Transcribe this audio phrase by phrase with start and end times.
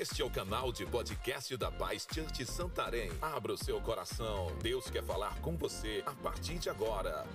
[0.00, 3.10] Este é o canal de podcast da Paz Church Santarém.
[3.20, 4.46] Abra o seu coração.
[4.62, 7.26] Deus quer falar com você a partir de agora.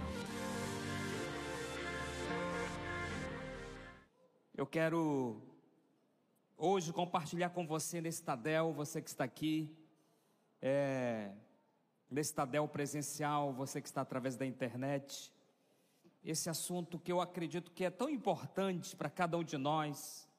[4.55, 5.41] Eu quero
[6.57, 9.69] hoje compartilhar com você nesse Tadel, você que está aqui,
[10.61, 11.33] é,
[12.09, 15.33] nesse Tadel presencial, você que está através da internet,
[16.23, 20.29] esse assunto que eu acredito que é tão importante para cada um de nós,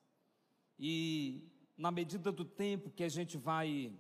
[0.79, 3.93] e na medida do tempo que a gente vai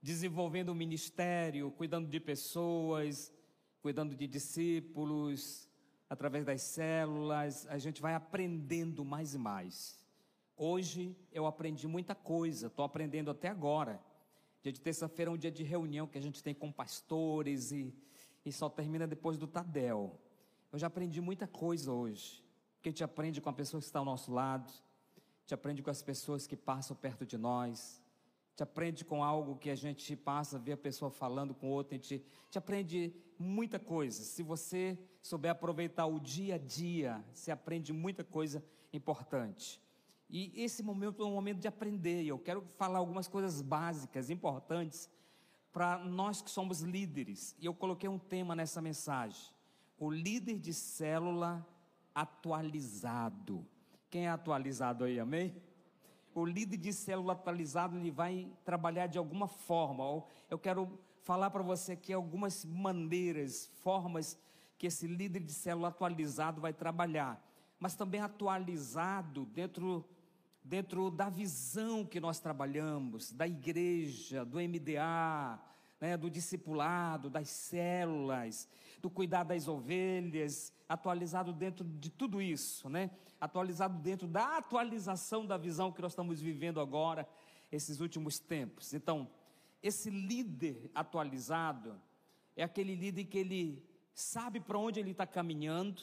[0.00, 3.32] desenvolvendo o ministério, cuidando de pessoas,
[3.80, 5.68] cuidando de discípulos,
[6.08, 9.98] através das células, a gente vai aprendendo mais e mais.
[10.56, 14.00] Hoje eu aprendi muita coisa, estou aprendendo até agora.
[14.62, 17.92] Dia de terça-feira é um dia de reunião que a gente tem com pastores e,
[18.44, 20.18] e só termina depois do Tadel.
[20.72, 22.44] Eu já aprendi muita coisa hoje.
[22.80, 24.72] Que a gente aprende com a pessoa que está ao nosso lado,
[25.46, 28.02] te aprende com as pessoas que passam perto de nós,
[28.56, 32.24] te aprende com algo que a gente passa, vê a pessoa falando com outra, gente
[32.50, 34.22] te aprende muita coisa.
[34.22, 39.80] Se você souber aproveitar o dia a dia, você aprende muita coisa importante.
[40.28, 44.30] E esse momento é um momento de aprender, e eu quero falar algumas coisas básicas,
[44.30, 45.08] importantes,
[45.72, 47.54] para nós que somos líderes.
[47.60, 49.52] E eu coloquei um tema nessa mensagem:
[49.98, 51.64] o líder de célula
[52.14, 53.66] atualizado.
[54.16, 55.54] Quem é atualizado aí, amém?
[56.34, 60.24] O líder de célula atualizado, ele vai trabalhar de alguma forma.
[60.48, 64.38] Eu quero falar para você aqui algumas maneiras, formas
[64.78, 67.46] que esse líder de célula atualizado vai trabalhar.
[67.78, 70.02] Mas também atualizado dentro,
[70.64, 75.60] dentro da visão que nós trabalhamos, da igreja, do MDA,
[76.00, 78.68] né, do discipulado, das células,
[79.00, 83.10] do cuidar das ovelhas, atualizado dentro de tudo isso, né?
[83.40, 87.28] Atualizado dentro da atualização da visão que nós estamos vivendo agora,
[87.70, 88.94] esses últimos tempos.
[88.94, 89.28] Então,
[89.82, 92.00] esse líder atualizado
[92.54, 93.84] é aquele líder que ele
[94.14, 96.02] sabe para onde ele está caminhando,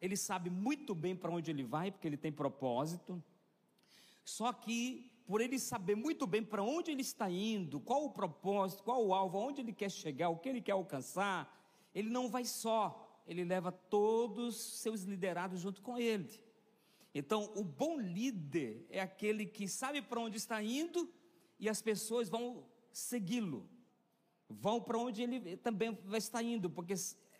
[0.00, 3.22] ele sabe muito bem para onde ele vai, porque ele tem propósito.
[4.24, 8.82] Só que por ele saber muito bem para onde ele está indo, qual o propósito,
[8.82, 11.50] qual o alvo, aonde ele quer chegar, o que ele quer alcançar,
[11.94, 16.42] ele não vai só, ele leva todos os seus liderados junto com ele.
[17.14, 21.08] Então, o bom líder é aquele que sabe para onde está indo
[21.58, 23.68] e as pessoas vão segui-lo,
[24.48, 26.94] vão para onde ele também vai estar indo, porque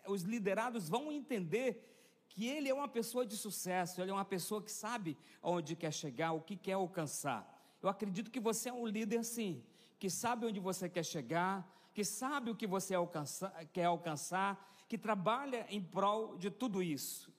[0.07, 1.91] os liderados vão entender
[2.29, 5.93] que ele é uma pessoa de sucesso, ele é uma pessoa que sabe aonde quer
[5.93, 7.54] chegar, o que quer alcançar.
[7.85, 9.63] Eu acredito que você é um líder assim,
[9.99, 14.97] que sabe onde você quer chegar, que sabe o que você alcança, quer alcançar, que
[14.97, 17.31] trabalha em prol de tudo isso.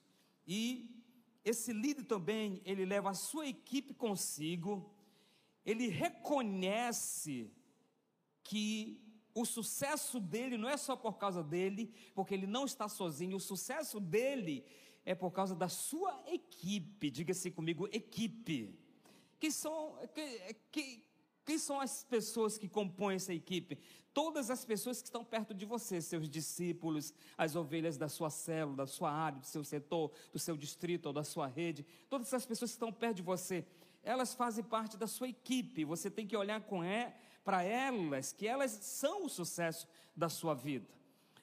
[0.47, 1.03] E
[1.43, 4.89] esse líder também, ele leva a sua equipe consigo,
[5.65, 7.51] ele reconhece
[8.41, 9.03] que
[9.35, 13.41] o sucesso dele não é só por causa dele, porque ele não está sozinho, o
[13.41, 14.63] sucesso dele
[15.03, 17.11] é por causa da sua equipe.
[17.11, 18.86] Diga-se comigo, equipe.
[19.39, 21.03] Quem são, que, que,
[21.45, 23.77] quem são as pessoas que compõem essa equipe?
[24.13, 28.77] Todas as pessoas que estão perto de você, seus discípulos, as ovelhas da sua célula,
[28.77, 32.45] da sua área, do seu setor, do seu distrito ou da sua rede, todas as
[32.45, 33.65] pessoas que estão perto de você,
[34.03, 35.85] elas fazem parte da sua equipe.
[35.85, 40.53] Você tem que olhar com é, para elas, que elas são o sucesso da sua
[40.53, 40.87] vida.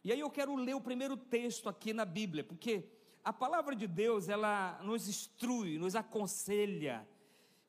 [0.03, 2.91] E aí eu quero ler o primeiro texto aqui na Bíblia, porque
[3.22, 7.09] a palavra de Deus, ela nos instrui, nos aconselha,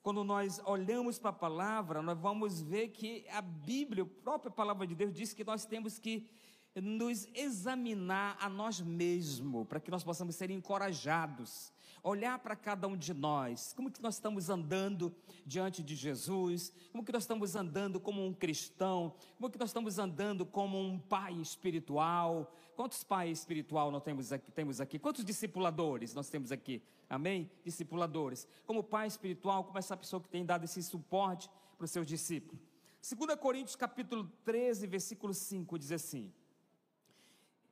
[0.06, 4.86] quando nós olhamos para a palavra, nós vamos ver que a Bíblia, a própria palavra
[4.86, 6.30] de Deus, diz que nós temos que
[6.76, 11.74] nos examinar a nós mesmos, para que nós possamos ser encorajados,
[12.06, 15.12] olhar para cada um de nós, como que nós estamos andando
[15.44, 19.98] diante de Jesus, como que nós estamos andando como um cristão, como que nós estamos
[19.98, 26.14] andando como um pai espiritual, quantos pais espiritual nós temos aqui, temos aqui, quantos discipuladores
[26.14, 26.80] nós temos aqui,
[27.10, 27.50] amém?
[27.64, 32.06] Discipuladores, como pai espiritual, como essa pessoa que tem dado esse suporte para os seus
[32.06, 32.62] discípulos.
[33.02, 36.32] 2 Coríntios capítulo 13, versículo 5 diz assim: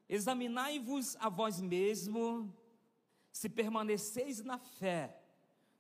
[0.10, 2.52] Examinai-vos a vós mesmo,
[3.34, 5.20] se permaneceis na fé,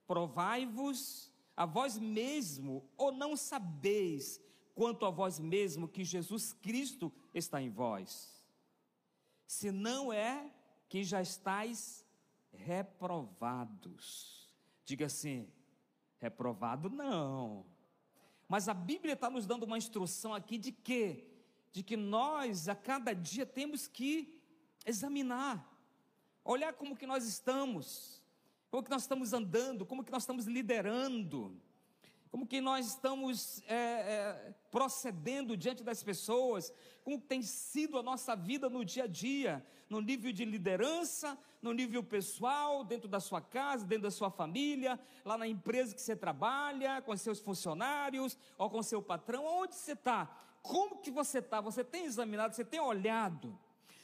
[0.08, 4.42] provai-vos a vós mesmo, ou não sabeis
[4.74, 8.44] quanto a vós mesmo que Jesus Cristo está em vós.
[9.46, 10.52] Se não é
[10.90, 12.04] que já estáis
[12.52, 14.50] reprovados.
[14.84, 15.48] Diga assim:
[16.20, 17.66] reprovado não.
[18.48, 21.30] Mas a Bíblia está nos dando uma instrução aqui de que
[21.72, 24.40] de que nós a cada dia temos que
[24.86, 25.73] examinar,
[26.44, 28.22] olhar como que nós estamos,
[28.70, 31.56] como que nós estamos andando, como que nós estamos liderando.
[32.34, 36.74] como que nós estamos é, é, procedendo diante das pessoas,
[37.04, 41.72] como tem sido a nossa vida no dia a dia, no nível de liderança, no
[41.74, 46.16] nível pessoal, dentro da sua casa, dentro da sua família, lá na empresa que você
[46.16, 50.26] trabalha, com seus funcionários, ou com seu patrão, onde você está?
[50.64, 51.62] Como que você está?
[51.62, 53.56] Você tem examinado, você tem olhado?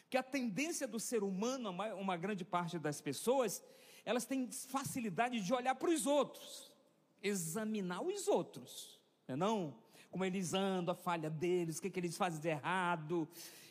[0.10, 3.64] Que a tendência do ser humano, uma, grande parte das pessoas,
[4.04, 6.70] elas têm facilidade de olhar para os outros
[7.22, 9.76] examinar os outros, não, é não?
[10.10, 13.28] Como eles andam, a falha deles, o que, que eles fazem de errado.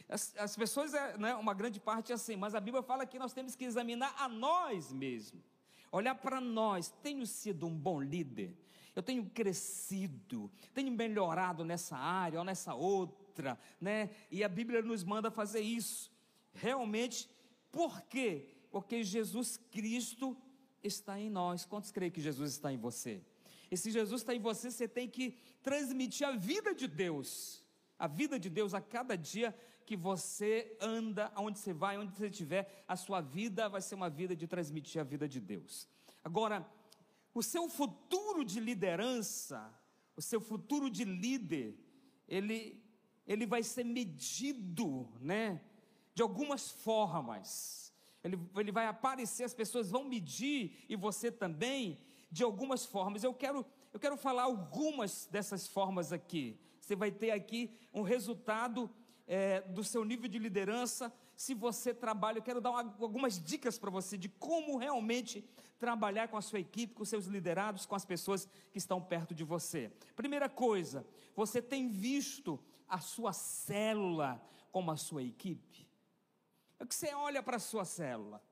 [0.09, 3.19] As, as pessoas, é, né, uma grande parte é assim, mas a Bíblia fala que
[3.19, 5.43] nós temos que examinar a nós mesmos,
[5.91, 6.91] olhar para nós.
[7.03, 8.57] Tenho sido um bom líder,
[8.95, 14.11] eu tenho crescido, tenho melhorado nessa área ou nessa outra, né?
[14.31, 16.11] E a Bíblia nos manda fazer isso.
[16.53, 17.29] Realmente,
[17.71, 18.49] por quê?
[18.71, 20.37] Porque Jesus Cristo
[20.83, 21.65] está em nós.
[21.65, 23.23] Quantos creem que Jesus está em você?
[23.71, 27.65] E se Jesus está em você, você tem que transmitir a vida de Deus.
[27.99, 29.55] A vida de Deus a cada dia
[29.85, 34.11] que você anda, aonde você vai, onde você estiver, a sua vida vai ser uma
[34.11, 35.89] vida de transmitir a vida de Deus.
[36.23, 36.71] Agora,
[37.35, 39.75] o seu futuro de liderança,
[40.15, 41.75] o seu futuro de líder,
[42.27, 42.83] ele,
[43.27, 45.63] ele vai ser medido, né?
[46.19, 47.95] De algumas formas.
[48.25, 51.97] Ele, ele vai aparecer, as pessoas vão medir, e você também,
[52.29, 53.23] de algumas formas.
[53.23, 56.59] Eu quero, eu quero falar algumas dessas formas aqui.
[56.81, 58.91] Você vai ter aqui um resultado
[59.29, 61.13] é, do seu nível de liderança.
[61.37, 65.49] Se você trabalha, eu quero dar uma, algumas dicas para você de como realmente
[65.79, 69.45] trabalhar com a sua equipe, com seus liderados, com as pessoas que estão perto de
[69.45, 69.89] você.
[70.17, 71.07] Primeira coisa,
[71.37, 75.88] você tem visto a sua célula como a sua equipe?
[76.81, 78.43] É que você olha para a sua célula,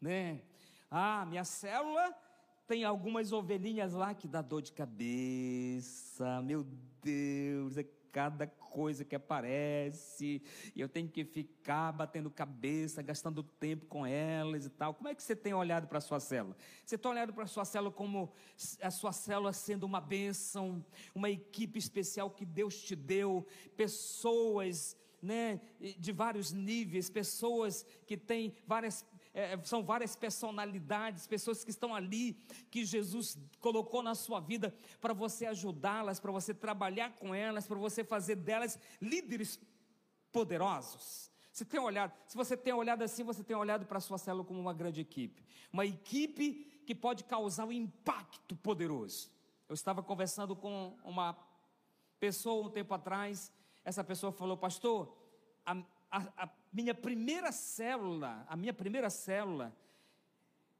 [0.00, 0.42] né?
[0.90, 2.14] Ah, minha célula
[2.66, 6.40] tem algumas ovelhinhas lá que dá dor de cabeça.
[6.42, 6.64] Meu
[7.02, 10.42] Deus, é cada coisa que aparece,
[10.74, 14.94] e eu tenho que ficar batendo cabeça, gastando tempo com elas e tal.
[14.94, 16.56] Como é que você tem olhado para a sua célula?
[16.84, 18.32] Você tem olhado para a sua célula como
[18.80, 25.60] a sua célula sendo uma bênção, uma equipe especial que Deus te deu, pessoas né,
[25.98, 32.34] de vários níveis, pessoas que têm várias é, são várias personalidades, pessoas que estão ali,
[32.70, 37.78] que Jesus colocou na sua vida para você ajudá-las, para você trabalhar com elas, para
[37.78, 39.60] você fazer delas líderes
[40.32, 41.30] poderosos.
[41.52, 44.44] Você tem olhado, se você tem olhado assim, você tem olhado para a sua célula
[44.44, 49.30] como uma grande equipe, uma equipe que pode causar um impacto poderoso.
[49.68, 51.36] Eu estava conversando com uma
[52.18, 53.52] pessoa um tempo atrás,
[53.90, 55.12] essa pessoa falou, pastor,
[55.66, 55.72] a,
[56.10, 59.76] a, a minha primeira célula, a minha primeira célula,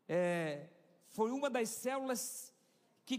[0.08, 0.68] é,
[1.08, 2.54] foi uma das células
[3.04, 3.18] que,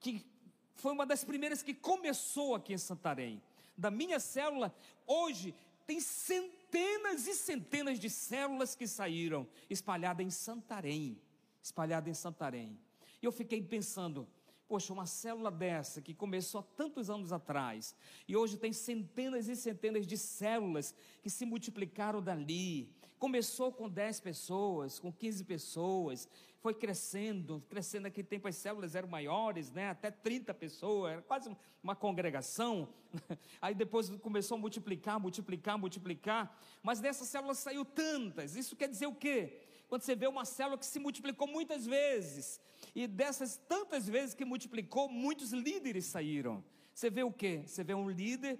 [0.00, 0.26] que
[0.74, 3.40] foi uma das primeiras que começou aqui em Santarém.
[3.76, 4.74] Da minha célula,
[5.06, 5.54] hoje
[5.86, 11.20] tem centenas e centenas de células que saíram espalhadas em Santarém,
[11.62, 12.78] espalhadas em Santarém.
[13.22, 14.26] E eu fiquei pensando,
[14.74, 17.94] Poxa, uma célula dessa que começou há tantos anos atrás
[18.26, 22.92] e hoje tem centenas e centenas de células que se multiplicaram dali.
[23.16, 26.28] Começou com 10 pessoas, com 15 pessoas,
[26.58, 28.02] foi crescendo, crescendo.
[28.02, 29.90] Naquele tempo as células eram maiores, né?
[29.90, 32.88] até 30 pessoas, era quase uma congregação.
[33.62, 36.60] Aí depois começou a multiplicar, multiplicar, multiplicar.
[36.82, 38.56] Mas dessas células saiu tantas.
[38.56, 39.60] Isso quer dizer o quê?
[39.88, 42.60] Quando você vê uma célula que se multiplicou muitas vezes,
[42.94, 46.64] e dessas tantas vezes que multiplicou, muitos líderes saíram.
[46.94, 47.62] Você vê o quê?
[47.66, 48.58] Você vê um líder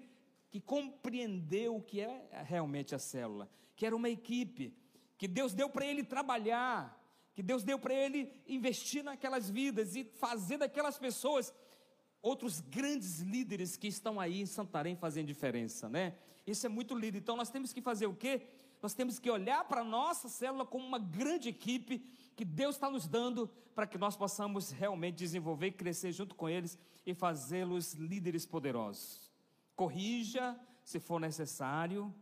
[0.49, 4.73] que compreendeu o que é realmente a célula, que era uma equipe,
[5.17, 7.01] que Deus deu para ele trabalhar,
[7.33, 11.53] que Deus deu para ele investir naquelas vidas e fazer daquelas pessoas
[12.21, 16.15] outros grandes líderes que estão aí em Santarém fazendo diferença, né?
[16.45, 17.17] Isso é muito lindo.
[17.17, 18.47] Então nós temos que fazer o quê?
[18.81, 22.89] Nós temos que olhar para a nossa célula como uma grande equipe que Deus está
[22.89, 27.93] nos dando para que nós possamos realmente desenvolver e crescer junto com eles e fazê-los
[27.93, 29.31] líderes poderosos.
[29.75, 32.13] Corrija se for necessário,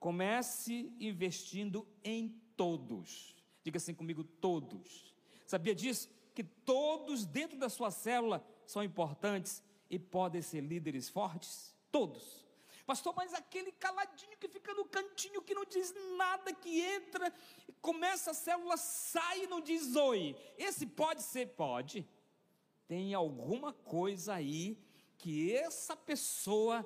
[0.00, 3.36] comece investindo em todos.
[3.62, 5.14] Diga assim comigo: todos.
[5.46, 6.08] Sabia disso?
[6.34, 11.74] Que todos dentro da sua célula são importantes e podem ser líderes fortes?
[11.90, 12.47] Todos.
[12.88, 17.30] Pastor, mas aquele caladinho que fica no cantinho, que não diz nada, que entra,
[17.82, 20.34] começa a célula, sai e não diz oi.
[20.56, 21.48] Esse pode ser?
[21.48, 22.08] Pode.
[22.86, 24.78] Tem alguma coisa aí
[25.18, 26.82] que essa pessoa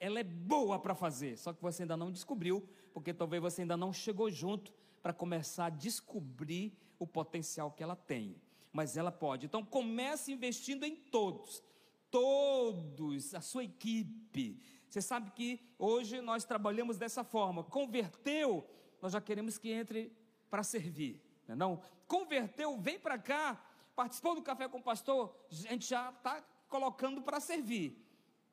[0.00, 3.76] ela é boa para fazer, só que você ainda não descobriu, porque talvez você ainda
[3.76, 8.40] não chegou junto para começar a descobrir o potencial que ela tem.
[8.72, 9.44] Mas ela pode.
[9.44, 11.62] Então comece investindo em todos.
[12.10, 14.58] todos, a sua equipe.
[14.92, 17.64] Você sabe que hoje nós trabalhamos dessa forma.
[17.64, 18.68] Converteu,
[19.00, 20.12] nós já queremos que entre
[20.50, 21.18] para servir.
[21.48, 21.82] Não, é não?
[22.06, 23.58] Converteu, vem para cá,
[23.96, 28.06] participou do café com o pastor, a gente já está colocando para servir.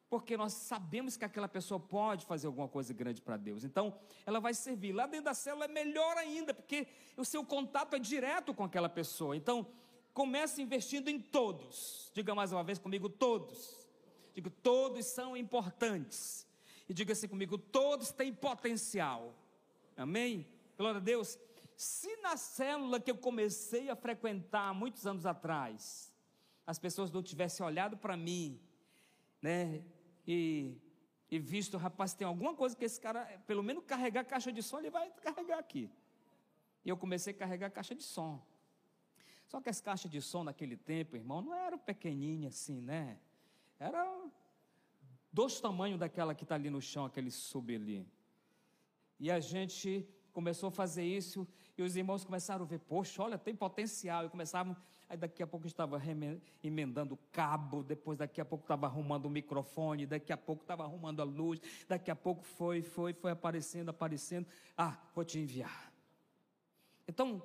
[0.09, 3.65] Porque nós sabemos que aquela pessoa pode fazer alguma coisa grande para Deus.
[3.65, 4.93] Então, ela vai servir.
[4.93, 8.87] Lá dentro da célula é melhor ainda, porque o seu contato é direto com aquela
[8.87, 9.35] pessoa.
[9.35, 9.67] Então,
[10.13, 12.09] comece investindo em todos.
[12.13, 13.88] Diga mais uma vez comigo, todos.
[14.33, 16.47] Digo, todos são importantes.
[16.87, 19.35] E diga assim comigo, todos têm potencial.
[19.95, 20.47] Amém?
[20.77, 21.37] Glória a Deus.
[21.75, 26.13] Se na célula que eu comecei a frequentar muitos anos atrás,
[26.65, 28.59] as pessoas não tivessem olhado para mim,
[29.41, 29.83] né,
[30.27, 30.77] e,
[31.31, 34.79] e visto, rapaz, tem alguma coisa que esse cara, pelo menos carregar caixa de som,
[34.79, 35.89] ele vai carregar aqui.
[36.83, 38.41] E eu comecei a carregar caixa de som.
[39.47, 43.17] Só que as caixas de som naquele tempo, irmão, não eram pequenininhas assim, né?
[43.79, 44.05] Era
[45.31, 48.05] dois tamanhos daquela que está ali no chão, aquele sub ali.
[49.19, 53.37] E a gente começou a fazer isso, e os irmãos começaram a ver, poxa, olha,
[53.37, 54.75] tem potencial, e começavam,
[55.07, 56.01] aí daqui a pouco estava
[56.63, 61.21] emendando cabo, depois daqui a pouco estava arrumando o microfone, daqui a pouco estava arrumando
[61.21, 65.91] a luz, daqui a pouco foi, foi, foi aparecendo, aparecendo, ah, vou te enviar.
[67.07, 67.41] Então,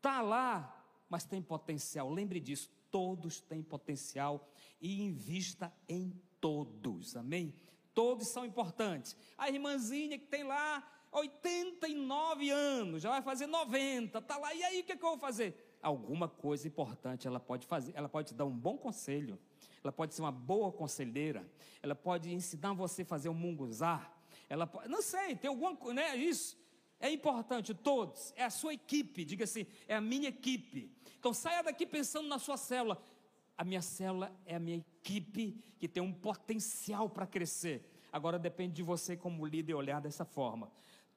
[0.00, 4.48] tá lá, mas tem potencial, lembre disso, todos têm potencial,
[4.80, 7.54] e invista em todos, amém?
[7.94, 9.16] Todos são importantes.
[9.36, 14.80] A irmãzinha que tem lá 89 anos, já vai fazer 90, está lá, e aí
[14.80, 15.76] o que, é que eu vou fazer?
[15.82, 19.38] Alguma coisa importante ela pode fazer, ela pode te dar um bom conselho,
[19.82, 21.50] ela pode ser uma boa conselheira,
[21.82, 24.12] ela pode ensinar você a fazer um munguzá,
[24.48, 26.16] ela pode, não sei, tem alguma coisa, né?
[26.16, 26.61] Isso
[27.02, 30.88] é importante, todos, é a sua equipe, diga assim, é a minha equipe.
[31.18, 33.02] Então saia daqui pensando na sua célula.
[33.58, 37.84] A minha célula é a minha equipe que tem um potencial para crescer.
[38.12, 40.70] Agora depende de você como líder olhar dessa forma.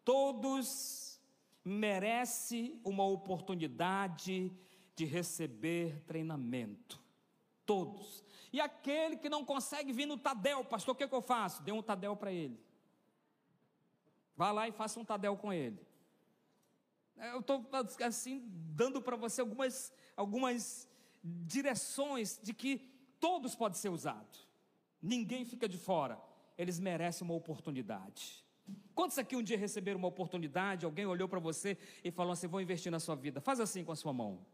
[0.03, 1.21] Todos
[1.63, 4.51] merecem uma oportunidade
[4.95, 6.99] de receber treinamento.
[7.63, 8.23] Todos.
[8.51, 11.61] E aquele que não consegue vir no Tadel, pastor, o que, é que eu faço?
[11.61, 12.59] Dê um Tadel para ele.
[14.35, 15.79] Vá lá e faça um Tadel com ele.
[17.33, 17.65] Eu estou
[18.05, 20.87] assim dando para você algumas, algumas
[21.23, 22.77] direções de que
[23.19, 24.47] todos podem ser usados.
[25.01, 26.19] Ninguém fica de fora.
[26.57, 28.43] Eles merecem uma oportunidade.
[28.93, 32.59] Quantos aqui um dia receberam uma oportunidade, alguém olhou para você e falou assim: vou
[32.59, 33.39] investir na sua vida?
[33.39, 34.45] Faz assim com a sua mão.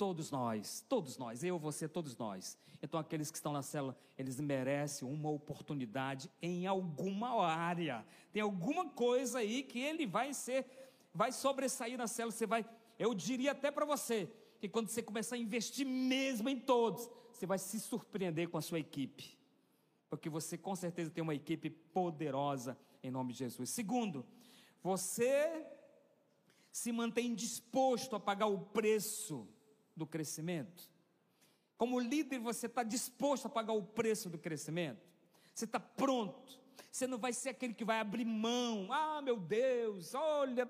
[0.00, 2.56] Todos nós, todos nós, eu, você, todos nós.
[2.82, 8.06] Então, aqueles que estão na célula, eles merecem uma oportunidade em alguma área.
[8.32, 10.64] Tem alguma coisa aí que ele vai ser,
[11.12, 12.32] vai sobressair na célula.
[12.32, 12.64] Você vai,
[12.98, 14.26] eu diria até para você,
[14.58, 18.62] que quando você começar a investir mesmo em todos, você vai se surpreender com a
[18.62, 19.38] sua equipe
[20.10, 23.70] porque você com certeza tem uma equipe poderosa em nome de Jesus.
[23.70, 24.26] Segundo,
[24.82, 25.64] você
[26.72, 29.46] se mantém disposto a pagar o preço
[30.00, 30.90] do crescimento.
[31.76, 35.06] Como líder, você está disposto a pagar o preço do crescimento.
[35.54, 36.58] Você está pronto.
[36.90, 38.88] Você não vai ser aquele que vai abrir mão.
[38.90, 40.68] Ah, meu Deus, olha,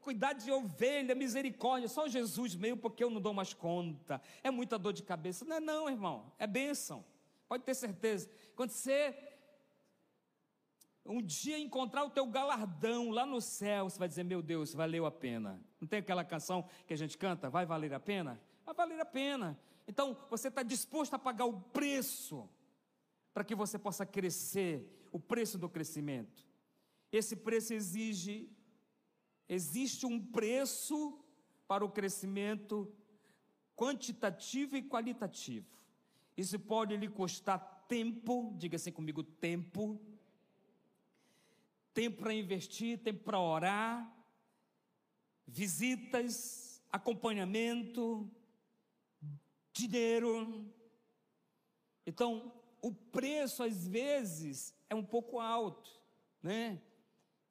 [0.00, 1.88] cuidar de ovelha, misericórdia.
[1.88, 4.20] Só Jesus meio porque eu não dou mais conta.
[4.42, 5.44] É muita dor de cabeça.
[5.44, 6.32] Não é não, irmão.
[6.38, 7.04] É bênção.
[7.46, 8.30] Pode ter certeza.
[8.56, 9.14] Quando você
[11.04, 15.04] um dia encontrar o teu galardão lá no céu, você vai dizer: Meu Deus, valeu
[15.04, 15.60] a pena.
[15.80, 17.50] Não tem aquela canção que a gente canta?
[17.50, 18.40] Vai valer a pena?
[18.64, 19.58] Vai valer a pena.
[19.86, 22.48] Então, você está disposto a pagar o preço
[23.34, 26.46] para que você possa crescer, o preço do crescimento.
[27.10, 28.50] Esse preço exige,
[29.48, 31.18] existe um preço
[31.66, 32.90] para o crescimento
[33.76, 35.66] quantitativo e qualitativo.
[36.36, 40.00] Isso pode lhe custar tempo, diga assim comigo: tempo.
[41.92, 44.10] Tempo para investir, tempo para orar,
[45.46, 48.30] visitas, acompanhamento,
[49.72, 50.66] dinheiro.
[52.06, 55.90] Então, o preço às vezes é um pouco alto,
[56.42, 56.80] né?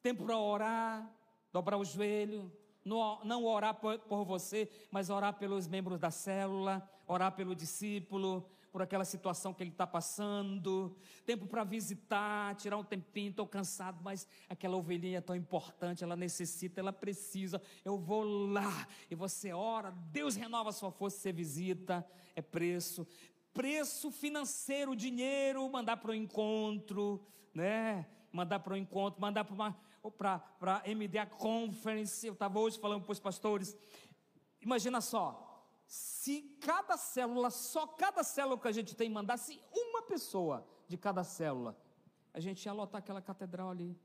[0.04, 1.12] Tempo para orar,
[1.52, 2.52] dobrar o joelho,
[2.84, 8.50] não, não orar por, por você, mas orar pelos membros da célula, orar pelo discípulo,
[8.72, 14.00] por aquela situação que ele está passando, tempo para visitar, tirar um tempinho, estou cansado,
[14.02, 19.52] mas aquela ovelhinha é tão importante, ela necessita, ela precisa, eu vou lá, e você
[19.52, 23.06] ora, Deus renova a sua força, você visita, é preço,
[23.54, 27.22] preço financeiro, dinheiro, mandar para o encontro,
[27.54, 28.08] né?
[28.32, 33.12] Mandar para o encontro, mandar para uma para MDA Conference, eu estava hoje falando para
[33.12, 33.78] os pastores,
[34.60, 35.51] imagina só,
[35.92, 41.22] se cada célula, só cada célula que a gente tem mandasse uma pessoa de cada
[41.22, 41.78] célula,
[42.34, 44.00] a gente ia lotar aquela catedral ali.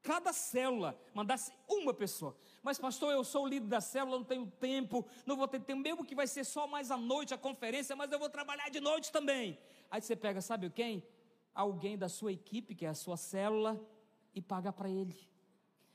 [0.00, 2.34] Cada célula mandasse uma pessoa.
[2.62, 5.82] Mas, pastor, eu sou o líder da célula, não tenho tempo, não vou ter tempo,
[5.82, 8.80] mesmo que vai ser só mais à noite a conferência, mas eu vou trabalhar de
[8.80, 9.58] noite também.
[9.90, 11.06] Aí você pega, sabe quem?
[11.54, 13.78] Alguém da sua equipe, que é a sua célula,
[14.34, 15.14] e paga para ele.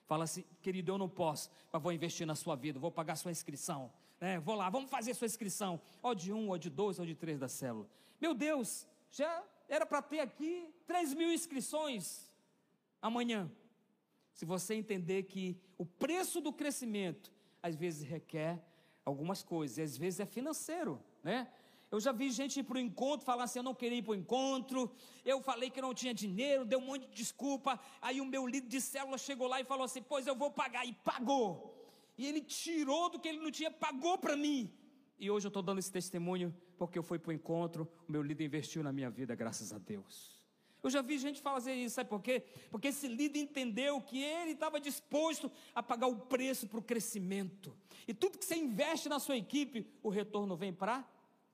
[0.05, 3.31] Fala assim, querido, eu não posso, mas vou investir na sua vida, vou pagar sua
[3.31, 3.91] inscrição.
[4.23, 4.39] Né?
[4.39, 5.81] Vou lá, vamos fazer sua inscrição.
[6.01, 7.89] Ou de um, ou de dois, ou de três da célula.
[8.21, 12.31] Meu Deus, já era para ter aqui 3 mil inscrições
[13.01, 13.51] amanhã.
[14.31, 18.63] Se você entender que o preço do crescimento às vezes requer
[19.03, 21.51] algumas coisas, e às vezes é financeiro, né?
[21.91, 24.13] Eu já vi gente ir para o encontro falar assim: eu não queria ir para
[24.13, 24.89] o encontro,
[25.25, 27.77] eu falei que não tinha dinheiro, deu um monte de desculpa.
[28.01, 30.85] Aí o meu líder de célula chegou lá e falou assim: pois eu vou pagar,
[30.85, 31.72] e pagou.
[32.17, 34.71] E ele tirou do que ele não tinha, pagou para mim.
[35.17, 38.21] E hoje eu estou dando esse testemunho porque eu fui para o encontro, o meu
[38.21, 40.43] líder investiu na minha vida, graças a Deus.
[40.83, 42.43] Eu já vi gente fazer isso, sabe por quê?
[42.69, 47.73] Porque esse líder entendeu que ele estava disposto a pagar o preço para o crescimento.
[48.05, 51.07] E tudo que você investe na sua equipe, o retorno vem para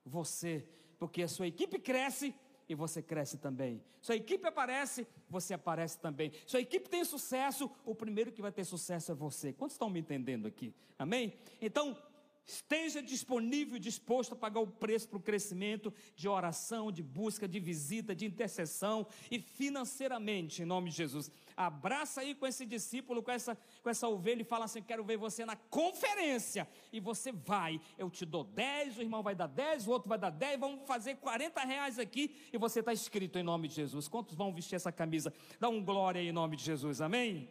[0.03, 2.33] você, porque a sua equipe cresce
[2.69, 3.81] e você cresce também.
[3.99, 6.31] Sua equipe aparece, você aparece também.
[6.45, 9.51] Sua equipe tem sucesso, o primeiro que vai ter sucesso é você.
[9.51, 10.73] Quantos estão me entendendo aqui?
[10.97, 11.33] Amém?
[11.59, 11.97] Então,
[12.45, 17.47] Esteja disponível e disposto a pagar o preço para o crescimento de oração, de busca,
[17.47, 21.31] de visita, de intercessão e financeiramente, em nome de Jesus.
[21.55, 25.17] Abraça aí com esse discípulo, com essa, com essa ovelha e fala assim: Quero ver
[25.17, 26.67] você na conferência.
[26.91, 30.17] E você vai, eu te dou 10, o irmão vai dar 10, o outro vai
[30.17, 34.07] dar 10, vamos fazer 40 reais aqui e você está escrito em nome de Jesus.
[34.07, 35.33] Quantos vão vestir essa camisa?
[35.59, 37.49] Dá um glória aí em nome de Jesus, amém?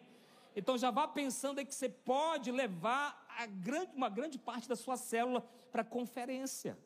[0.57, 4.97] Então já vá pensando aí que você pode levar grande, uma grande parte da sua
[4.97, 6.79] célula para conferência.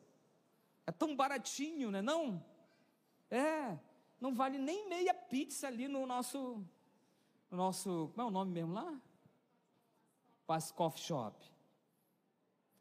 [0.87, 2.03] É tão baratinho, né?
[2.03, 2.45] Não?
[3.31, 3.79] É,
[4.21, 6.65] não vale nem meia pizza ali no nosso,
[7.51, 9.01] no nosso, como é o nome mesmo lá?
[10.47, 11.51] Paz Coffee Shop.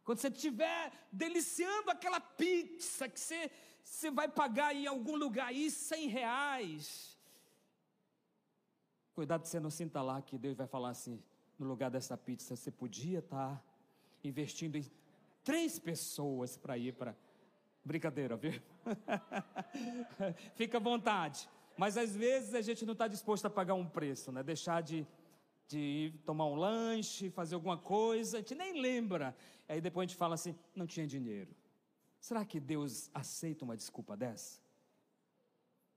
[0.03, 3.51] Quando você estiver deliciando aquela pizza que você,
[3.83, 7.11] você vai pagar em algum lugar aí 100 reais,
[9.13, 11.21] Cuidado que você não sinta lá que Deus vai falar assim:
[11.61, 13.63] no lugar dessa pizza, você podia estar tá
[14.23, 14.85] investindo em
[15.43, 17.15] três pessoas para ir para.
[17.83, 18.53] Brincadeira, viu?
[20.55, 21.49] Fica à vontade.
[21.77, 24.43] Mas às vezes a gente não está disposto a pagar um preço, né?
[24.43, 25.05] Deixar de,
[25.67, 29.35] de ir tomar um lanche, fazer alguma coisa, a gente nem lembra.
[29.67, 31.55] Aí depois a gente fala assim: não tinha dinheiro.
[32.19, 34.61] Será que Deus aceita uma desculpa dessa?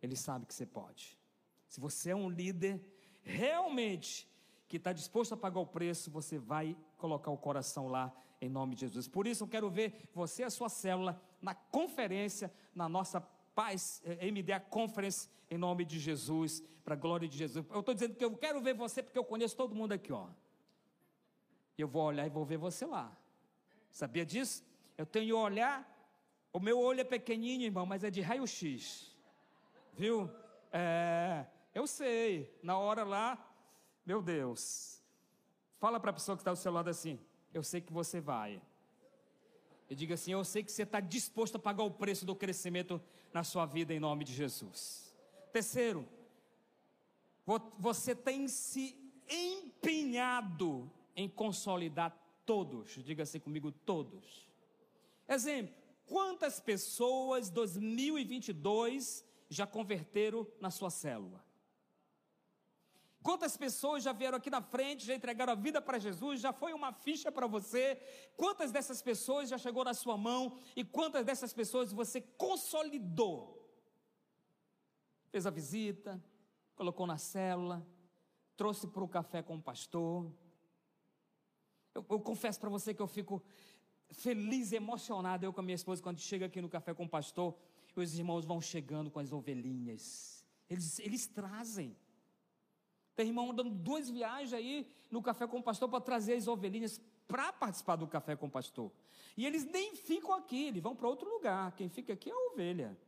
[0.00, 1.18] Ele sabe que você pode.
[1.68, 2.83] Se você é um líder,
[3.22, 4.27] realmente
[4.75, 8.75] que está disposto a pagar o preço, você vai colocar o coração lá em nome
[8.75, 9.07] de Jesus.
[9.07, 13.21] Por isso eu quero ver você e a sua célula na conferência, na nossa
[13.55, 17.65] Paz eh, MDA Conference, em nome de Jesus, para a glória de Jesus.
[17.71, 20.27] Eu estou dizendo que eu quero ver você porque eu conheço todo mundo aqui, ó.
[21.79, 23.17] Eu vou olhar e vou ver você lá.
[23.93, 24.65] Sabia disso?
[24.99, 25.89] Eu tenho olhar,
[26.53, 29.17] o meu olho é pequenininho, irmão, mas é de raio-x.
[29.93, 30.29] Viu?
[30.73, 33.54] É, eu sei, na hora lá,
[34.05, 35.03] meu Deus.
[35.79, 37.19] Fala para a pessoa que está ao seu lado assim:
[37.53, 38.61] Eu sei que você vai.
[39.88, 43.01] E diga assim: Eu sei que você está disposto a pagar o preço do crescimento
[43.33, 45.14] na sua vida em nome de Jesus.
[45.53, 46.09] Terceiro,
[47.79, 48.97] você tem se
[49.29, 52.99] empenhado em consolidar todos.
[53.05, 54.49] Diga assim comigo: todos.
[55.29, 55.75] Exemplo:
[56.07, 61.45] quantas pessoas 2022 já converteram na sua célula?
[63.27, 66.75] Quantas pessoas já vieram aqui na frente, já entregaram a vida para Jesus, já foi
[66.75, 67.99] uma ficha para você?
[68.37, 73.35] Quantas dessas pessoas já chegou na sua mão e quantas dessas pessoas você consolidou?
[75.31, 76.23] Fez a visita,
[76.77, 77.83] colocou na célula,
[78.59, 80.31] trouxe para o café com o pastor.
[81.95, 83.43] Eu, eu confesso para você que eu fico
[84.11, 87.57] feliz, emocionado, eu com a minha esposa, quando chega aqui no café com o pastor,
[87.97, 90.45] os irmãos vão chegando com as ovelhinhas.
[90.69, 91.97] Eles, eles trazem.
[93.16, 97.00] Tem irmão dando duas viagens aí no café com o pastor para trazer as ovelhinhas
[97.29, 98.90] para participar do café com o pastor.
[99.37, 101.72] E eles nem ficam aqui, eles vão para outro lugar.
[101.72, 102.98] Quem fica aqui é a ovelha,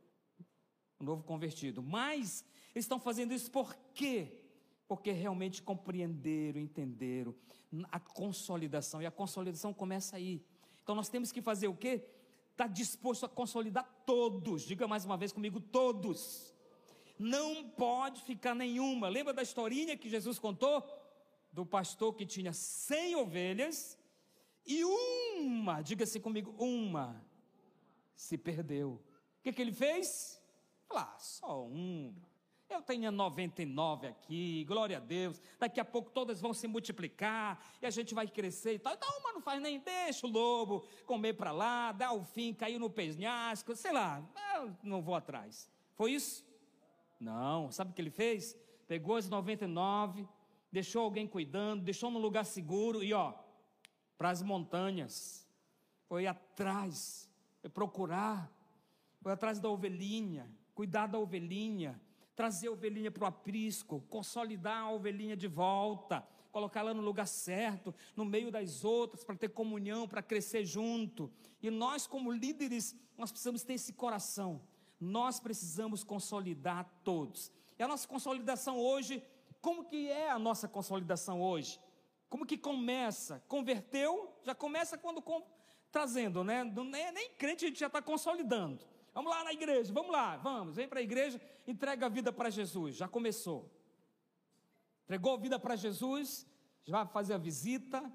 [0.99, 1.81] o novo convertido.
[1.83, 2.43] Mas
[2.73, 4.43] eles estão fazendo isso por quê?
[4.87, 7.35] Porque realmente compreenderam, entenderam
[7.91, 9.01] a consolidação.
[9.01, 10.43] E a consolidação começa aí.
[10.81, 12.05] Então nós temos que fazer o quê?
[12.51, 14.63] Está disposto a consolidar todos.
[14.63, 16.56] Diga mais uma vez comigo, todos
[17.19, 19.09] não pode ficar nenhuma.
[19.09, 20.83] Lembra da historinha que Jesus contou?
[21.51, 23.97] Do pastor que tinha cem ovelhas
[24.65, 27.23] e uma, diga-se comigo, uma,
[28.13, 29.01] se perdeu.
[29.39, 30.41] O que, que ele fez?
[30.87, 32.13] Falar, ah, só um.
[32.69, 35.41] Eu tenho 99 aqui, glória a Deus.
[35.57, 38.93] Daqui a pouco todas vão se multiplicar e a gente vai crescer e tal.
[38.93, 42.77] Então, mas não faz nem, deixa o lobo comer para lá, dá o fim, caiu
[42.77, 44.21] no penhasco, sei lá,
[44.83, 45.69] não vou atrás.
[45.95, 46.45] Foi isso?
[47.19, 48.55] Não, sabe o que ele fez?
[48.87, 50.27] Pegou as 99,
[50.71, 53.33] deixou alguém cuidando, deixou num lugar seguro e ó,
[54.17, 55.47] para as montanhas.
[56.07, 57.29] Foi atrás,
[57.61, 58.51] foi procurar,
[59.21, 61.99] foi atrás da ovelhinha, cuidar da ovelhinha
[62.37, 67.93] trazer a ovelhinha para o aprisco, consolidar a ovelhinha de volta, colocá-la no lugar certo,
[68.15, 71.31] no meio das outras, para ter comunhão, para crescer junto.
[71.63, 74.61] E nós, como líderes, nós precisamos ter esse coração.
[74.99, 77.51] Nós precisamos consolidar todos.
[77.77, 79.23] E a nossa consolidação hoje,
[79.61, 81.79] como que é a nossa consolidação hoje?
[82.29, 83.43] Como que começa?
[83.47, 85.43] Converteu, já começa quando com,
[85.91, 86.63] trazendo, né?
[86.63, 88.85] Nem, nem crente a gente já está consolidando.
[89.13, 92.49] Vamos lá na igreja, vamos lá, vamos, vem para a igreja, entrega a vida para
[92.49, 92.95] Jesus.
[92.95, 93.71] Já começou.
[95.05, 96.45] Entregou a vida para Jesus,
[96.83, 98.11] já vai fazer a visita.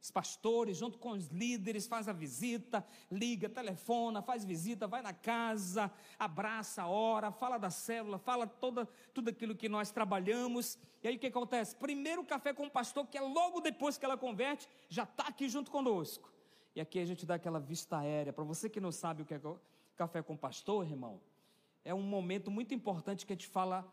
[0.00, 5.12] Os pastores, junto com os líderes, faz a visita, liga, telefona, faz visita, vai na
[5.12, 10.78] casa, abraça, ora, fala da célula, fala toda, tudo aquilo que nós trabalhamos.
[11.02, 11.76] E aí o que acontece?
[11.76, 15.48] Primeiro café com o pastor, que é logo depois que ela converte, já está aqui
[15.50, 16.32] junto conosco.
[16.74, 18.32] E aqui a gente dá aquela vista aérea.
[18.32, 19.40] Para você que não sabe o que é
[19.96, 21.20] Café com Pastor, irmão,
[21.84, 23.86] é um momento muito importante que a gente fala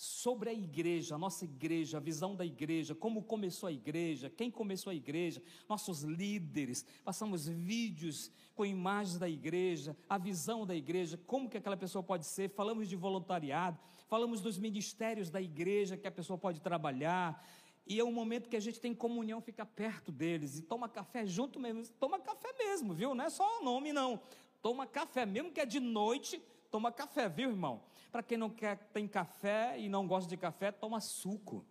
[0.00, 4.50] sobre a igreja, a nossa igreja, a visão da igreja, como começou a igreja, quem
[4.50, 11.20] começou a igreja, nossos líderes, passamos vídeos com imagens da igreja, a visão da igreja,
[11.26, 16.08] como que aquela pessoa pode ser, falamos de voluntariado, falamos dos ministérios da igreja que
[16.08, 17.46] a pessoa pode trabalhar,
[17.86, 21.26] e é um momento que a gente tem comunhão, fica perto deles e toma café
[21.26, 23.14] junto mesmo, toma café mesmo, viu?
[23.14, 24.18] Não é só o nome não.
[24.62, 27.82] Toma café, mesmo que é de noite, toma café, viu, irmão?
[28.10, 31.64] Para quem não quer, tem café e não gosta de café, toma suco.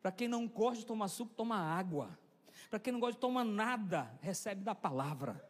[0.00, 2.18] Para quem não gosta de tomar suco, toma água.
[2.68, 5.44] Para quem não gosta de tomar nada, recebe da palavra.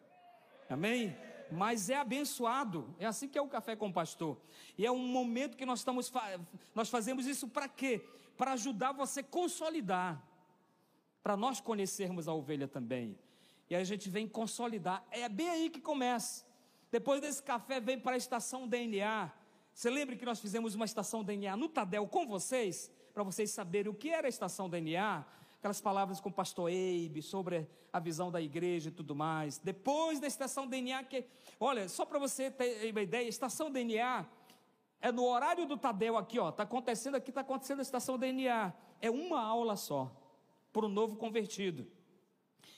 [0.68, 1.16] Amém?
[1.50, 2.94] Mas é abençoado.
[2.98, 4.40] É assim que é o café com o pastor.
[4.78, 6.12] E é um momento que nós estamos
[6.74, 8.04] nós fazemos isso para quê?
[8.36, 10.22] Para ajudar você a consolidar.
[11.22, 13.18] Para nós conhecermos a ovelha também.
[13.68, 15.04] E a gente vem consolidar.
[15.10, 16.44] É bem aí que começa.
[16.90, 19.30] Depois desse café, vem para a estação DNA.
[19.80, 22.92] Você lembra que nós fizemos uma estação DNA no Tadel com vocês?
[23.14, 25.24] Para vocês saberem o que era a estação DNA.
[25.56, 29.56] Aquelas palavras com o pastor Eibe sobre a visão da igreja e tudo mais.
[29.56, 31.24] Depois da estação DNA, que,
[31.58, 34.26] olha, só para você ter uma ideia, estação DNA
[35.00, 36.50] é no horário do Tadel aqui, ó.
[36.50, 38.74] Está acontecendo aqui, está acontecendo a estação DNA.
[39.00, 40.14] É uma aula só
[40.74, 41.90] para o novo convertido.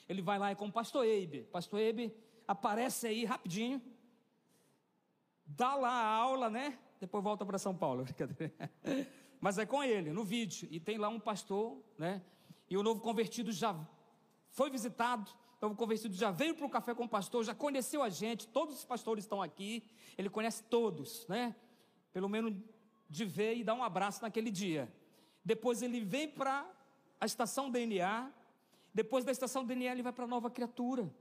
[0.07, 1.43] Ele vai lá é com o pastor Eibe.
[1.51, 2.15] Pastor Eibe
[2.47, 3.81] aparece aí rapidinho
[5.45, 6.77] dá lá a aula, né?
[6.99, 8.05] Depois volta para São Paulo,
[9.39, 10.67] Mas é com ele, no vídeo.
[10.71, 12.21] E tem lá um pastor, né?
[12.69, 13.75] E o novo convertido já
[14.49, 15.29] foi visitado.
[15.59, 18.47] O novo convertido já veio para o café com o pastor, já conheceu a gente.
[18.47, 19.83] Todos os pastores estão aqui.
[20.17, 21.55] Ele conhece todos, né?
[22.11, 22.53] Pelo menos
[23.09, 24.91] de ver e dar um abraço naquele dia.
[25.43, 26.69] Depois ele vem para
[27.19, 28.31] a estação DNA.
[28.93, 31.13] Depois da estação DNA, ele vai para a nova criatura.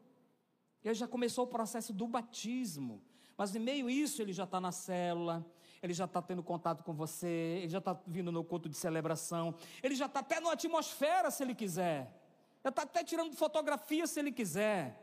[0.85, 3.03] E aí já começou o processo do batismo.
[3.37, 5.45] Mas em meio a isso, ele já está na célula,
[5.83, 9.55] ele já está tendo contato com você, ele já está vindo no culto de celebração,
[9.83, 12.17] ele já está até na atmosfera se ele quiser,
[12.63, 14.97] já está até tirando fotografia se ele quiser,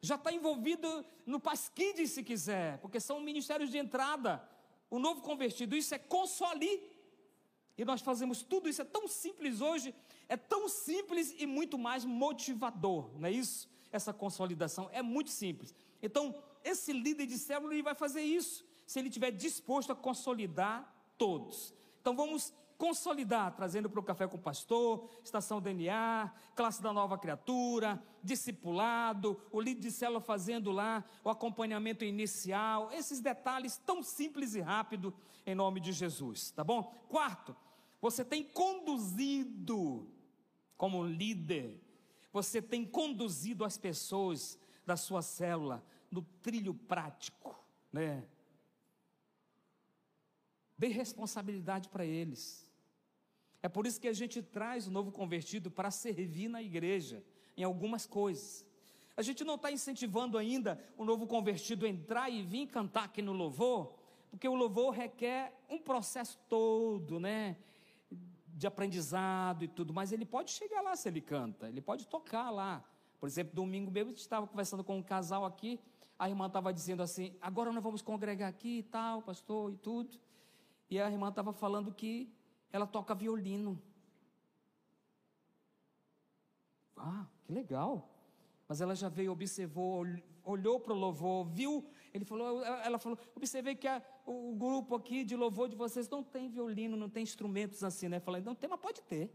[0.00, 4.42] já está envolvido no pasquide se quiser, porque são ministérios de entrada.
[4.90, 6.82] O novo convertido, isso é consoli.
[7.78, 9.94] E nós fazemos tudo isso, é tão simples hoje,
[10.28, 13.68] é tão simples e muito mais motivador, não é isso?
[13.92, 15.74] Essa consolidação é muito simples.
[16.02, 16.34] Então,
[16.64, 21.74] esse líder de célula ele vai fazer isso, se ele estiver disposto a consolidar todos.
[22.00, 27.18] Então vamos consolidar, trazendo para o Café com o Pastor, Estação DNA, Classe da Nova
[27.18, 34.54] Criatura, Discipulado, o líder de célula fazendo lá o acompanhamento inicial, esses detalhes tão simples
[34.54, 36.82] e rápido, em nome de Jesus, tá bom?
[37.08, 37.56] Quarto,
[38.00, 40.06] você tem conduzido
[40.76, 41.80] como líder,
[42.32, 47.58] você tem conduzido as pessoas da sua célula no trilho prático,
[47.92, 48.26] né?
[50.78, 52.66] Dê responsabilidade para eles.
[53.62, 57.24] É por isso que a gente traz o novo convertido para servir na igreja,
[57.56, 58.64] em algumas coisas.
[59.16, 63.22] A gente não está incentivando ainda o novo convertido a entrar e vir cantar aqui
[63.22, 63.94] no louvor,
[64.30, 67.56] porque o louvor requer um processo todo, né?
[68.48, 72.50] De aprendizado e tudo, mas ele pode chegar lá se ele canta, ele pode tocar
[72.50, 72.84] lá.
[73.18, 75.80] Por exemplo, domingo mesmo, a gente estava conversando com um casal aqui,
[76.18, 80.18] a irmã estava dizendo assim: agora nós vamos congregar aqui e tal, pastor e tudo.
[80.88, 82.32] E a irmã estava falando que
[82.72, 83.80] ela toca violino.
[86.96, 88.08] Ah, que legal.
[88.68, 90.04] Mas ela já veio, observou,
[90.42, 91.88] olhou para o louvor, viu.
[92.12, 96.22] Ele falou, ela falou, observei que a, o grupo aqui de louvor de vocês não
[96.22, 98.18] tem violino, não tem instrumentos assim, né?
[98.18, 99.30] Falei, não tem, mas pode ter.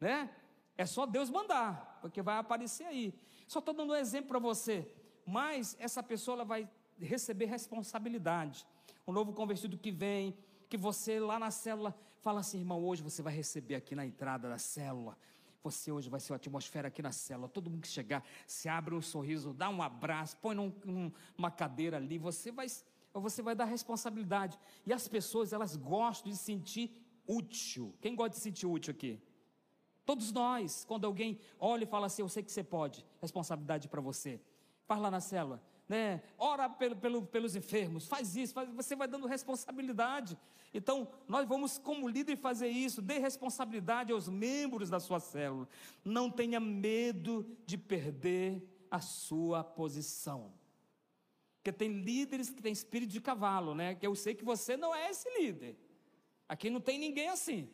[0.00, 0.34] Né?
[0.76, 3.14] É só Deus mandar, porque vai aparecer aí.
[3.46, 4.90] Só estou dando um exemplo para você.
[5.26, 8.66] Mas essa pessoa ela vai receber responsabilidade.
[9.06, 10.36] O novo convertido que vem,
[10.68, 14.48] que você lá na célula fala assim, irmão, hoje você vai receber aqui na entrada
[14.48, 15.18] da célula.
[15.62, 17.48] Você hoje vai ser uma atmosfera aqui na célula.
[17.48, 20.72] Todo mundo que chegar, se abre um sorriso, dá um abraço, põe num,
[21.36, 22.18] numa cadeira ali.
[22.18, 22.66] Você vai,
[23.12, 24.58] você vai dar responsabilidade.
[24.86, 26.90] E as pessoas, elas gostam de se sentir
[27.26, 27.94] útil.
[28.00, 29.20] Quem gosta de se sentir útil aqui?
[30.04, 34.00] Todos nós, quando alguém olha e fala assim, eu sei que você pode, responsabilidade para
[34.00, 34.40] você.
[34.84, 35.62] Faz lá na célula,
[35.92, 36.22] né?
[36.38, 40.38] Ora pelo, pelo, pelos enfermos, faz isso, faz, você vai dando responsabilidade.
[40.72, 43.02] Então, nós vamos, como líder, fazer isso.
[43.02, 45.68] Dê responsabilidade aos membros da sua célula.
[46.02, 50.54] Não tenha medo de perder a sua posição.
[51.56, 53.94] Porque tem líderes que têm espírito de cavalo, né?
[53.94, 55.76] Que eu sei que você não é esse líder.
[56.48, 57.68] Aqui não tem ninguém assim.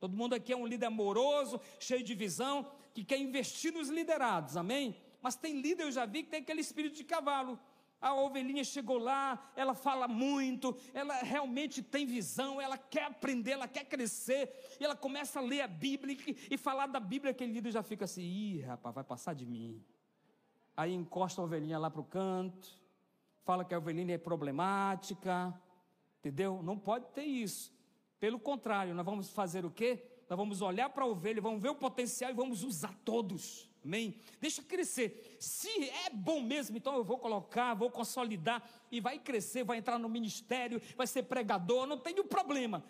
[0.00, 4.56] Todo mundo aqui é um líder amoroso, cheio de visão, que quer investir nos liderados,
[4.56, 4.96] amém?
[5.20, 7.58] Mas tem líder, eu já vi, que tem aquele espírito de cavalo.
[8.00, 13.66] A ovelhinha chegou lá, ela fala muito, ela realmente tem visão, ela quer aprender, ela
[13.66, 16.16] quer crescer, e ela começa a ler a Bíblia
[16.48, 19.84] e, falar da Bíblia, aquele líder já fica assim: ih, rapaz, vai passar de mim.
[20.76, 22.78] Aí encosta a ovelhinha lá para o canto,
[23.42, 25.52] fala que a ovelhinha é problemática,
[26.20, 26.62] entendeu?
[26.62, 27.76] Não pode ter isso.
[28.20, 30.04] Pelo contrário, nós vamos fazer o quê?
[30.28, 33.68] Nós vamos olhar para a ovelha, vamos ver o potencial e vamos usar todos.
[33.84, 34.16] Amém?
[34.40, 35.36] Deixa crescer.
[35.40, 39.98] Se é bom mesmo, então eu vou colocar, vou consolidar e vai crescer, vai entrar
[39.98, 42.84] no ministério, vai ser pregador, não tem nenhum problema.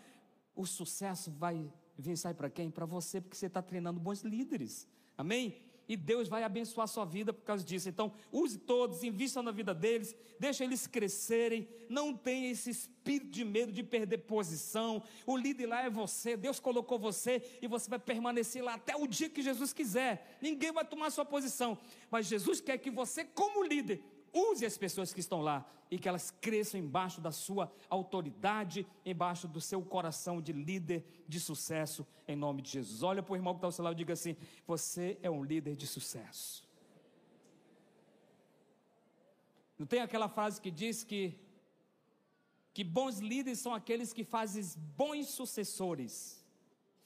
[0.55, 2.71] O sucesso vai vir sair para quem?
[2.71, 4.89] Para você, porque você está treinando bons líderes.
[5.17, 5.68] Amém?
[5.89, 7.89] E Deus vai abençoar a sua vida por causa disso.
[7.89, 13.45] Então, use todos, invista na vida deles, deixa eles crescerem, não tenha esse espírito de
[13.45, 15.03] medo de perder posição.
[15.27, 19.07] O líder lá é você, Deus colocou você e você vai permanecer lá até o
[19.07, 20.37] dia que Jesus quiser.
[20.43, 21.79] Ninguém vai tomar sua posição,
[22.11, 24.03] mas Jesus quer que você, como líder,
[24.39, 29.49] use as pessoas que estão lá e que elas cresçam embaixo da sua autoridade, embaixo
[29.49, 33.03] do seu coração de líder de sucesso, em nome de Jesus.
[33.03, 35.43] Olha para o irmão que está ao seu lado e diga assim: Você é um
[35.43, 36.69] líder de sucesso.
[39.79, 41.39] Não tem aquela frase que diz que,
[42.75, 44.63] que bons líderes são aqueles que fazem
[44.97, 46.45] bons sucessores.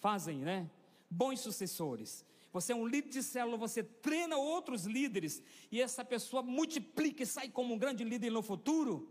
[0.01, 0.71] Fazem, né?
[1.11, 2.25] Bons sucessores.
[2.53, 7.27] Você é um líder de célula, você treina outros líderes e essa pessoa multiplica e
[7.27, 9.11] sai como um grande líder no futuro.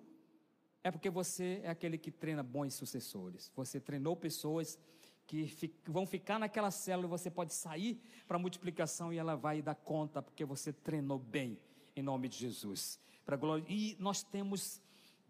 [0.83, 3.51] É porque você é aquele que treina bons sucessores.
[3.55, 4.77] Você treinou pessoas
[5.25, 9.75] que vão ficar naquela célula e você pode sair para multiplicação e ela vai dar
[9.75, 11.57] conta porque você treinou bem
[11.95, 12.99] em nome de Jesus.
[13.25, 13.65] Para glória.
[13.67, 14.81] E nós temos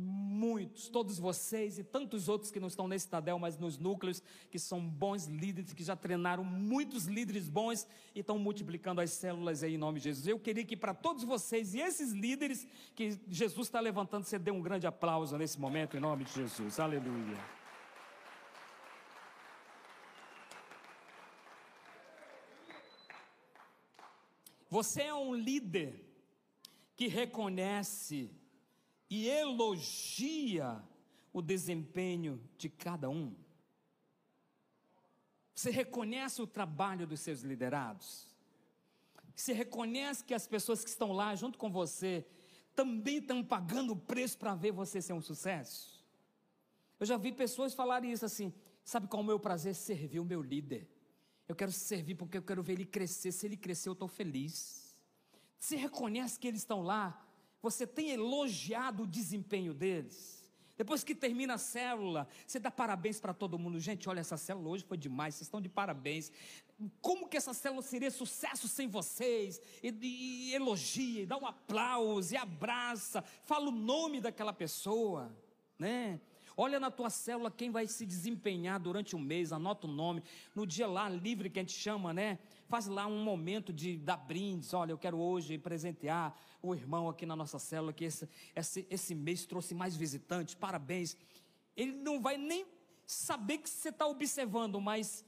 [0.02, 4.58] muitos, todos vocês e tantos outros que não estão nesse Tadel, mas nos núcleos, que
[4.58, 9.76] são bons líderes, que já treinaram muitos líderes bons e estão multiplicando as células aí
[9.76, 10.28] em nome de Jesus.
[10.28, 14.52] Eu queria que para todos vocês e esses líderes que Jesus está levantando, você dê
[14.52, 16.80] um grande aplauso nesse momento em nome de Jesus.
[16.80, 17.38] Aleluia.
[24.70, 26.02] Você é um líder
[26.96, 28.32] que reconhece
[29.12, 30.82] e elogia
[31.34, 33.36] o desempenho de cada um?
[35.54, 38.26] Você reconhece o trabalho dos seus liderados?
[39.36, 42.26] Você reconhece que as pessoas que estão lá junto com você
[42.74, 46.02] também estão pagando o preço para ver você ser um sucesso?
[46.98, 49.76] Eu já vi pessoas falarem isso assim: sabe qual é o meu prazer?
[49.76, 50.90] Servir o meu líder.
[51.50, 53.34] Eu quero servir porque eu quero ver ele crescer.
[53.34, 54.96] Se ele crescer, eu estou feliz.
[55.60, 57.28] Você reconhece que eles estão lá
[57.62, 60.42] você tem elogiado o desempenho deles?
[60.82, 63.80] Depois que termina a célula, você dá parabéns para todo mundo.
[63.80, 66.32] Gente, olha, essa célula hoje foi demais, vocês estão de parabéns.
[67.00, 69.62] Como que essa célula seria sucesso sem vocês?
[69.84, 75.32] E, e, e elogia, e dá um aplauso, e abraça, fala o nome daquela pessoa,
[75.78, 76.20] né?
[76.58, 80.24] Olha na tua célula quem vai se desempenhar durante o mês, anota o nome.
[80.54, 82.40] No dia lá livre que a gente chama, né?
[82.72, 84.74] Faz lá um momento de dar brindes.
[84.74, 89.14] Olha, eu quero hoje presentear o irmão aqui na nossa célula, que esse, esse, esse
[89.14, 90.56] mês trouxe mais visitantes.
[90.56, 91.18] Parabéns.
[91.76, 92.66] Ele não vai nem
[93.06, 95.26] saber que você está observando, mas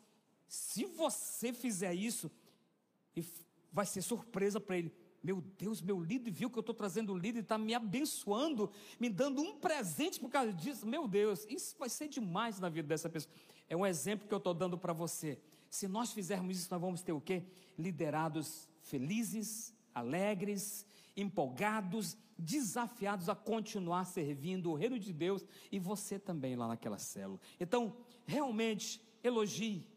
[0.47, 2.31] se você fizer isso,
[3.73, 4.95] vai ser surpresa para ele.
[5.21, 8.71] Meu Deus, meu líder viu que eu estou trazendo o líder e está me abençoando,
[8.97, 10.87] me dando um presente por causa disso.
[10.87, 13.35] Meu Deus, isso vai ser demais na vida dessa pessoa.
[13.67, 15.37] É um exemplo que eu estou dando para você.
[15.73, 17.43] Se nós fizermos isso, nós vamos ter o quê?
[17.79, 20.85] Liderados felizes, alegres,
[21.17, 27.39] empolgados, desafiados a continuar servindo o reino de Deus e você também lá naquela célula.
[27.59, 29.87] Então, realmente, elogie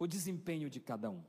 [0.00, 1.22] o desempenho de cada um.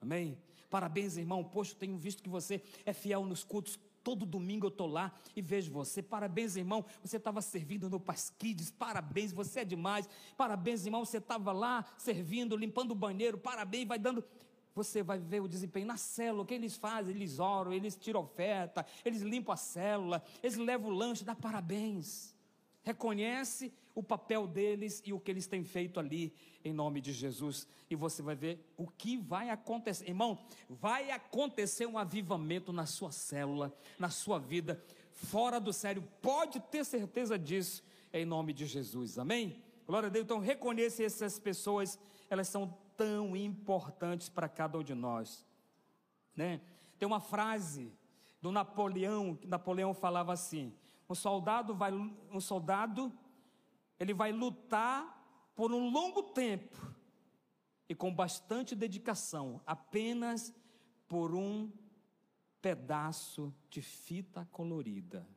[0.00, 0.38] Amém?
[0.70, 1.44] Parabéns, irmão.
[1.44, 3.78] Poxa, tenho visto que você é fiel nos cultos.
[4.02, 6.02] Todo domingo eu estou lá e vejo você.
[6.02, 6.84] Parabéns, irmão.
[7.02, 8.70] Você estava servindo no Pasquides.
[8.70, 10.08] Parabéns, você é demais.
[10.36, 11.04] Parabéns, irmão.
[11.04, 13.38] Você estava lá servindo, limpando o banheiro.
[13.38, 14.24] Parabéns, vai dando.
[14.74, 16.42] Você vai ver o desempenho na célula.
[16.42, 17.14] O que eles fazem?
[17.14, 21.24] Eles oram, eles tiram oferta, eles limpam a célula, eles levam o lanche.
[21.24, 22.34] Dá parabéns.
[22.82, 27.66] Reconhece o papel deles e o que eles têm feito ali em nome de Jesus,
[27.90, 30.08] e você vai ver o que vai acontecer.
[30.08, 36.60] Irmão, vai acontecer um avivamento na sua célula, na sua vida, fora do sério, pode
[36.60, 39.62] ter certeza disso, em nome de Jesus, amém?
[39.86, 41.98] Glória a Deus, então reconheça essas pessoas,
[42.30, 45.44] elas são tão importantes para cada um de nós,
[46.36, 46.60] né?
[46.98, 47.92] Tem uma frase
[48.40, 50.72] do Napoleão, que Napoleão falava assim:
[51.08, 53.12] um soldado vai, um soldado,
[53.98, 56.76] ele vai lutar por um longo tempo
[57.88, 60.52] e com bastante dedicação, apenas
[61.06, 61.70] por um
[62.60, 65.28] pedaço de fita colorida.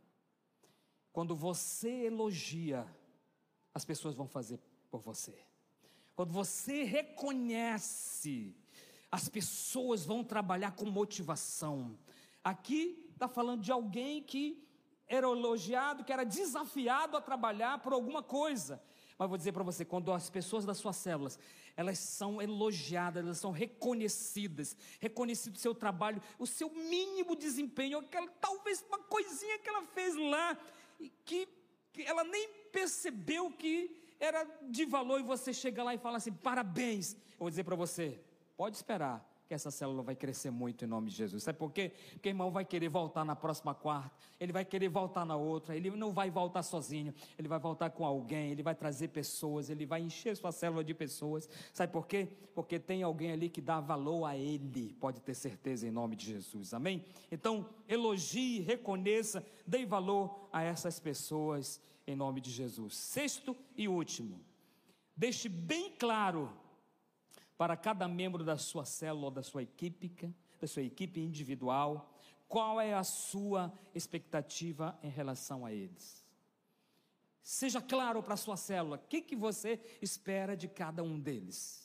[1.12, 2.88] Quando você elogia,
[3.74, 5.38] as pessoas vão fazer por você.
[6.16, 8.56] Quando você reconhece,
[9.12, 11.98] as pessoas vão trabalhar com motivação.
[12.44, 14.66] Aqui está falando de alguém que
[15.08, 18.82] era elogiado, que era desafiado a trabalhar por alguma coisa.
[19.18, 21.40] Mas vou dizer para você, quando as pessoas das suas células,
[21.76, 28.28] elas são elogiadas, elas são reconhecidas, reconhecido o seu trabalho, o seu mínimo desempenho, aquela,
[28.42, 30.58] talvez uma coisinha que ela fez lá,
[31.24, 31.48] que,
[31.94, 36.34] que ela nem percebeu que era de valor, e você chega lá e fala assim:
[36.34, 37.14] parabéns.
[37.14, 38.20] Eu vou dizer para você,
[38.58, 41.44] pode esperar, que essa célula vai crescer muito em nome de Jesus.
[41.44, 41.92] Sabe por quê?
[42.14, 45.76] Porque o irmão vai querer voltar na próxima quarta, ele vai querer voltar na outra,
[45.76, 49.86] ele não vai voltar sozinho, ele vai voltar com alguém, ele vai trazer pessoas, ele
[49.86, 51.48] vai encher sua célula de pessoas.
[51.72, 52.28] Sabe por quê?
[52.54, 56.26] Porque tem alguém ali que dá valor a ele, pode ter certeza em nome de
[56.26, 56.74] Jesus.
[56.74, 57.06] Amém?
[57.32, 62.96] Então, elogie, reconheça, dê valor a essas pessoas em nome de Jesus.
[62.96, 64.40] Sexto e último,
[65.16, 66.52] deixe bem claro
[67.58, 72.14] para cada membro da sua célula, da sua equipe, da sua equipe individual,
[72.48, 76.26] qual é a sua expectativa em relação a eles.
[77.42, 81.85] Seja claro para a sua célula, o que, que você espera de cada um deles.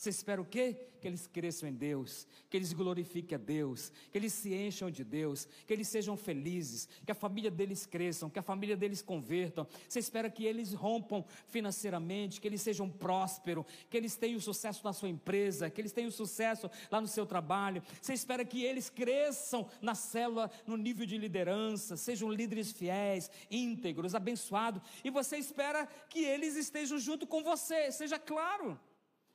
[0.00, 0.74] Você espera o quê?
[0.98, 5.04] Que eles cresçam em Deus, que eles glorifiquem a Deus, que eles se encham de
[5.04, 9.66] Deus, que eles sejam felizes, que a família deles cresçam, que a família deles convertam.
[9.86, 14.94] Você espera que eles rompam financeiramente, que eles sejam prósperos, que eles tenham sucesso na
[14.94, 17.82] sua empresa, que eles tenham sucesso lá no seu trabalho.
[18.00, 24.14] Você espera que eles cresçam na célula, no nível de liderança, sejam líderes fiéis, íntegros,
[24.14, 24.80] abençoados.
[25.04, 28.80] E você espera que eles estejam junto com você, seja claro.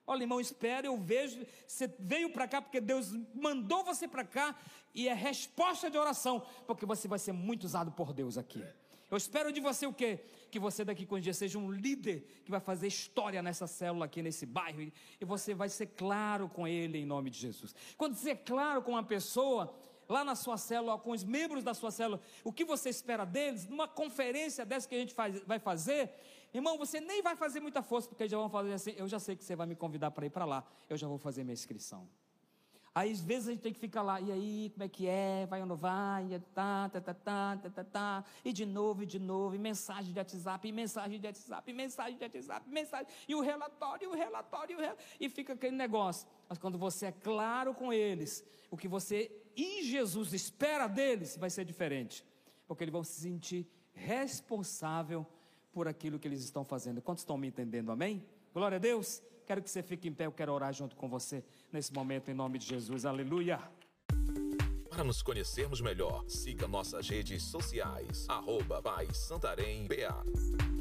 [0.07, 1.45] Olha, irmão, espera, eu vejo.
[1.67, 4.55] Você veio para cá porque Deus mandou você para cá
[4.93, 8.63] e é resposta de oração, porque você vai ser muito usado por Deus aqui.
[9.09, 10.19] Eu espero de você o quê?
[10.49, 14.05] Que você daqui com os dias seja um líder que vai fazer história nessa célula
[14.05, 17.75] aqui, nesse bairro, e você vai ser claro com ele em nome de Jesus.
[17.97, 19.73] Quando você é claro com uma pessoa,
[20.09, 23.67] lá na sua célula, com os membros da sua célula, o que você espera deles,
[23.67, 26.11] numa conferência dessa que a gente faz, vai fazer,
[26.53, 29.35] Irmão, você nem vai fazer muita força, porque já vão fazer assim, eu já sei
[29.35, 32.07] que você vai me convidar para ir para lá, eu já vou fazer minha inscrição.
[32.95, 35.45] Aí às vezes a gente tem que ficar lá, e aí, como é que é?
[35.47, 36.33] Vai ou não vai?
[36.33, 38.25] E, tá, tá, tá, tá, tá, tá, tá.
[38.43, 41.73] e de novo, e de novo, e mensagem de WhatsApp, e mensagem de WhatsApp, e
[41.73, 45.51] mensagem de WhatsApp, mensagem, e o relatório, e o relatório, e, o relatório, e fica
[45.51, 46.25] aquele negócio.
[46.47, 51.49] Mas quando você é claro com eles, o que você em Jesus espera deles vai
[51.49, 52.25] ser diferente,
[52.65, 55.27] porque eles vão se sentir responsável
[55.75, 57.01] por aquilo que eles estão fazendo.
[57.01, 57.91] Quantos estão me entendendo?
[57.91, 58.25] Amém?
[58.53, 59.21] Glória a Deus.
[59.45, 62.33] Quero que você fique em pé, eu quero orar junto com você nesse momento, em
[62.33, 63.05] nome de Jesus.
[63.05, 63.59] Aleluia.
[64.89, 68.81] Para nos conhecermos melhor, siga nossas redes sociais, arroba
[69.13, 70.74] Santarém BA.